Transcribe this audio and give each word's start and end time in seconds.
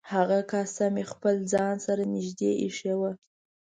هغه 0.13 0.39
کاسه 0.51 0.85
مې 0.93 1.03
خپل 1.11 1.35
ځان 1.53 1.75
سره 1.87 2.03
نږدې 2.15 2.51
ایښې 2.63 2.93
وه. 2.99 3.11